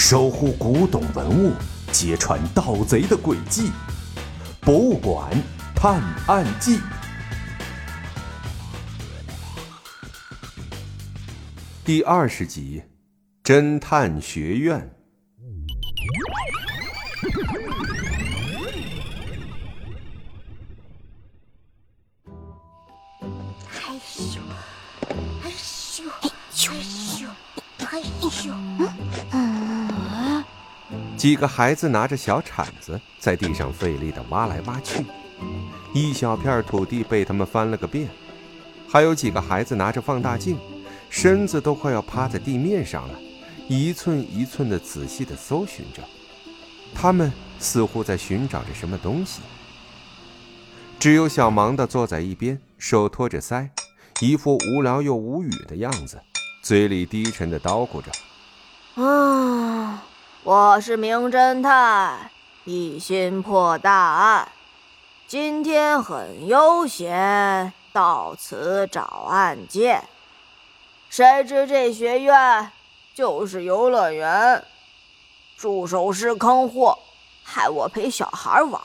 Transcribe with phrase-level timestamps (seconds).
[0.00, 1.52] 守护古董文物，
[1.92, 3.66] 揭穿盗贼的诡计，
[4.60, 5.28] 《博物馆
[5.74, 6.78] 探案记》
[11.84, 12.80] 第二十集：
[13.42, 14.88] 侦探学院。
[31.28, 35.04] 几个孩子拿着小铲子在地上费力地挖来挖去，
[35.92, 38.08] 一小片土地被他们翻了个遍。
[38.88, 40.56] 还有几个孩子拿着放大镜，
[41.10, 43.18] 身子都快要趴在地面上了，
[43.68, 46.02] 一寸一寸地仔细地搜寻着。
[46.94, 49.42] 他们似乎在寻找着什么东西。
[50.98, 53.68] 只有小忙的坐在一边，手托着腮，
[54.22, 56.18] 一副无聊又无语的样子，
[56.62, 58.10] 嘴里低沉地叨咕着
[59.04, 60.04] ：“啊。”
[60.44, 62.30] 我是名侦探，
[62.64, 64.48] 一心破大案。
[65.26, 70.04] 今天很悠闲，到此找案件。
[71.10, 72.70] 谁知这学院
[73.14, 74.64] 就是游乐园，
[75.56, 76.98] 助手是坑货，
[77.42, 78.80] 害我陪小孩玩。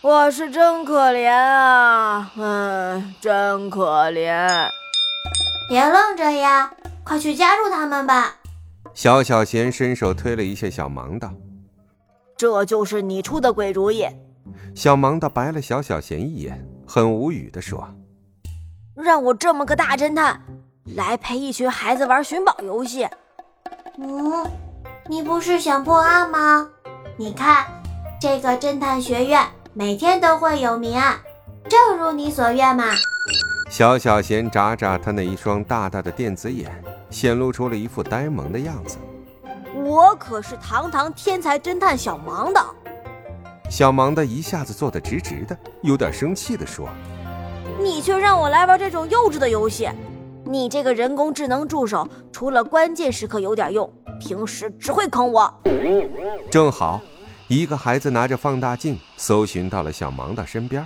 [0.00, 4.68] 我是真可怜啊，嗯，真可怜。
[5.68, 6.72] 别愣着呀，
[7.04, 8.34] 快去加入他们吧。
[8.94, 11.32] 小小贤伸手推了一下小盲道
[12.38, 14.06] ：“这就是你出的鬼主意。”
[14.72, 17.88] 小盲道白了小小贤一眼，很无语地说
[18.94, 20.40] ：“让我这么个大侦探
[20.94, 23.04] 来陪一群孩子玩寻宝游戏？
[23.98, 24.48] 嗯，
[25.08, 26.68] 你不是想破案吗？
[27.16, 27.66] 你看，
[28.20, 31.18] 这个侦探学院每天都会有谜案，
[31.68, 32.84] 正如你所愿嘛。”
[33.68, 36.70] 小小贤眨眨他那一双大大的电子眼。
[37.14, 38.98] 显露出了一副呆萌的样子。
[39.72, 42.60] 我可是堂堂天才侦探小盲的。
[43.70, 46.88] 小盲的一下子坐得直直的，有点生气地说
[47.80, 49.88] ：“你却让我来玩这种幼稚的游戏！
[50.44, 53.88] 你这个人工智能助手，除了关键时刻有点用，
[54.18, 55.62] 平时只会坑我。”
[56.50, 57.00] 正好，
[57.46, 60.84] 一个孩子拿着放大镜搜寻到了小盲的身边，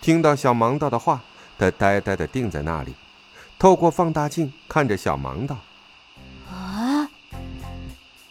[0.00, 1.20] 听到小盲道的话，
[1.58, 2.94] 他呆呆地定在那里。
[3.58, 5.56] 透过放大镜看着小盲道
[6.50, 7.08] ：“啊，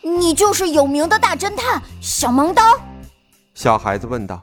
[0.01, 2.61] 你就是有名的大侦探小盲刀？”
[3.55, 4.39] 小孩子问道。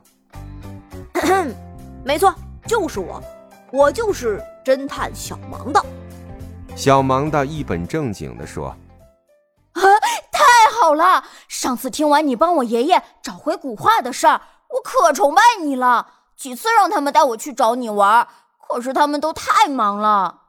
[2.04, 2.34] “没错，
[2.66, 3.22] 就是我，
[3.70, 5.86] 我就是侦探小盲道。”
[6.74, 8.74] 小盲道一本正经的说
[9.74, 9.82] ：“啊，
[10.32, 10.42] 太
[10.80, 11.22] 好了！
[11.46, 16.08] 上次听完你帮我爷爷找回古画的事儿，我可崇拜你了。
[16.36, 18.26] 几次让他们带我去找你玩，
[18.68, 20.40] 可是他们都太忙了。”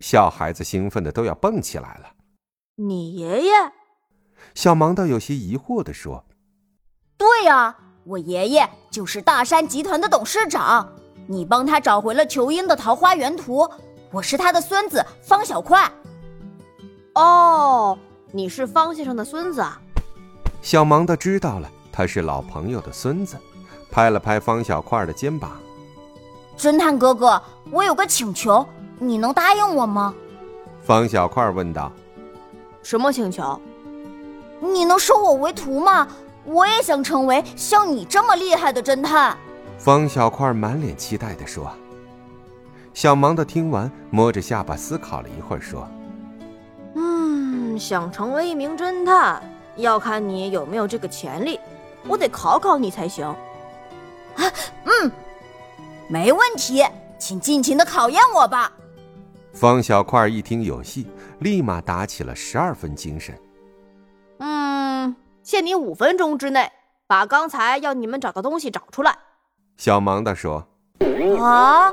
[0.00, 2.10] 小孩子兴奋的都要蹦起来了。
[2.76, 3.52] 你爷爷？
[4.54, 6.24] 小盲道有些疑惑的说
[7.18, 10.88] ：“对呀，我爷爷就是大山集团的董事长。
[11.26, 13.68] 你帮他找回了球英的桃花源图，
[14.12, 15.90] 我是他的孙子方小块。”
[17.14, 17.98] 哦，
[18.30, 19.80] 你是方先生的孙子啊？
[20.62, 23.36] 小盲道知道了，他是老朋友的孙子，
[23.90, 25.60] 拍了拍方小块的肩膀
[26.56, 27.42] ：“侦探哥哥，
[27.72, 28.64] 我有个请求。”
[28.98, 30.14] 你能答应我吗？
[30.82, 31.92] 方小块问道。
[32.82, 33.60] 什么请求？
[34.60, 36.08] 你能收我为徒吗？
[36.44, 39.36] 我也想成为像你这么厉害的侦探。
[39.76, 41.70] 方小块满脸期待地说。
[42.94, 45.86] 小盲的听完，摸着下巴思考了一会儿，说
[46.96, 49.40] ：“嗯，想成为一名侦探，
[49.76, 51.60] 要看你有没有这个潜力。
[52.08, 53.26] 我得考考你才行。”
[54.34, 54.42] 啊，
[54.84, 55.12] 嗯，
[56.08, 56.84] 没问题，
[57.18, 58.72] 请尽情的考验我吧。
[59.52, 61.10] 方小块一听有戏，
[61.40, 63.36] 立马打起了十二分精神。
[64.38, 66.70] 嗯，限你五分钟之内
[67.06, 69.18] 把刚才要你们找的东西找出来。
[69.76, 70.68] 小盲的说
[71.40, 71.92] ：“啊，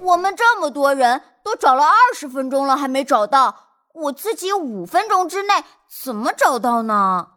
[0.00, 3.54] 我们这么多人都找了二十分钟了，还没找到，
[3.94, 5.54] 我自己五分钟之内
[5.88, 7.28] 怎么找到呢？”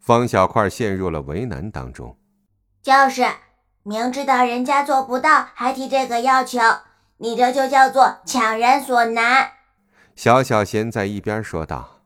[0.00, 2.16] 方小块陷入了为难当中。
[2.82, 3.26] 就是
[3.82, 6.58] 明知道人家做不到，还提这个要求。
[7.20, 9.50] 你这就叫做强人所难。
[10.14, 12.02] 小小贤在一边说道。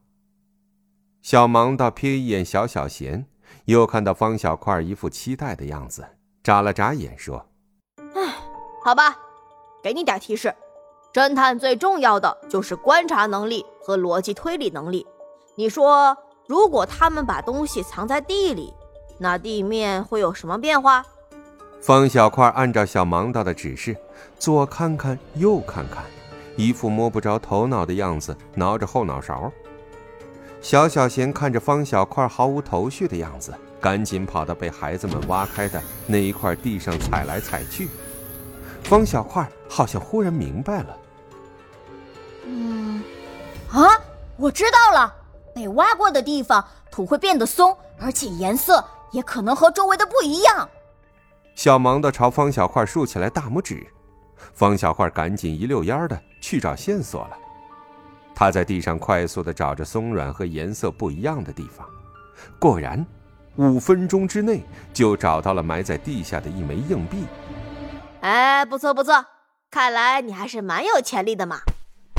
[1.20, 3.26] 小盲道瞥一眼小小贤，
[3.66, 6.04] 又看到方小块一副期待的样子，
[6.42, 7.46] 眨了眨眼说
[8.14, 8.34] ：“唉，
[8.82, 9.16] 好吧，
[9.82, 10.54] 给你点提示。
[11.12, 15.06] 侦探最重要的就是观察能力和逻辑推理能力。
[15.56, 16.16] 你说，
[16.48, 18.72] 如果他们把东西藏在地里，
[19.18, 21.04] 那地面会有什么变化？”
[21.82, 23.96] 方小块按照小盲道的指示，
[24.38, 26.04] 左看看，右看看，
[26.54, 29.50] 一副摸不着头脑的样子，挠着后脑勺。
[30.60, 37.88] 小小贤看着方小块毫无头绪的样子，赶紧跑到被孩子们挖开的那一块地上踩来踩去。
[38.84, 40.96] 方小块好像忽然明白了，
[42.44, 43.02] 嗯，
[43.72, 43.90] 啊，
[44.36, 45.12] 我知道了，
[45.52, 50.68] 被挖过的地方土会变得松，而且颜色也可能和周围的不一样。
[51.54, 53.86] 小忙的朝方小块竖起来大拇指，
[54.54, 57.36] 方小块赶紧一溜烟的去找线索了。
[58.34, 61.86] 他在地上快速的找着松软和颜色不一样的地方，
[62.58, 63.04] 果然，
[63.56, 67.24] 五分钟之内就找到了埋在地下的一枚硬币。
[68.20, 69.26] 哎，不错不错，
[69.70, 71.60] 看来你还是蛮有潜力的嘛。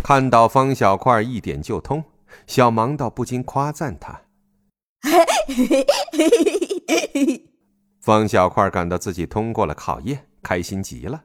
[0.03, 2.03] 看到方小块一点就通，
[2.45, 4.21] 小盲道不禁夸赞他。
[8.03, 11.23] 方小块感到自己通过了考验开心极了。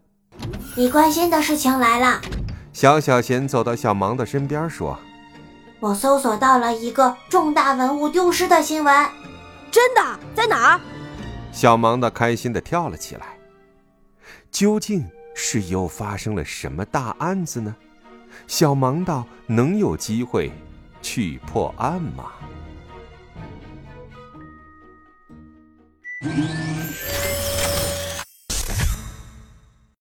[0.77, 2.21] 你关心的事情来了
[2.73, 4.97] 小小贤走到小盲的身边说
[5.81, 9.09] 我搜索到了一个重大文物丢失的新闻
[9.73, 10.21] 真的？
[10.37, 10.81] 在哪儿？
[11.51, 13.27] 小盲的开心的跳了起来。
[14.53, 15.05] 究竟
[15.35, 17.75] 是又发生了什么大案子呢？
[18.47, 20.53] 小盲道能有机会
[21.03, 22.27] 去破案吗？